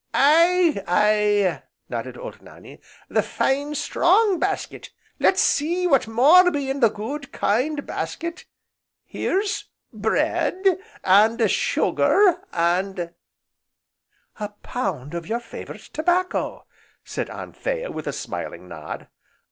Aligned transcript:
"Aye, 0.15 0.83
aye!" 0.87 1.61
nodded 1.87 2.17
old 2.17 2.41
Nannie, 2.41 2.81
"the 3.07 3.21
fine, 3.21 3.75
strong 3.75 4.39
basket, 4.39 4.89
let's 5.19 5.43
see 5.43 5.85
what 5.85 6.07
more 6.07 6.49
be 6.49 6.71
in 6.71 6.79
the 6.79 6.89
good, 6.89 7.31
kind 7.31 7.85
basket. 7.85 8.45
Here's 9.05 9.65
bread, 9.93 10.65
and 11.03 11.39
sugar, 11.51 12.41
and" 12.51 13.13
"A 14.39 14.49
pound 14.63 15.13
of 15.13 15.27
your 15.27 15.39
favourite 15.39 15.81
tobacco!" 15.93 16.65
said 17.03 17.29
Anthea, 17.29 17.91
with 17.91 18.07
a 18.07 18.11
smiling 18.13 18.67
nod. 18.67 19.07